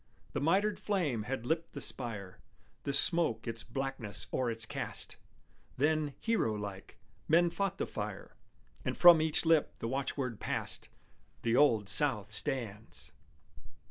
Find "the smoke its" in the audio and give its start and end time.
2.85-3.63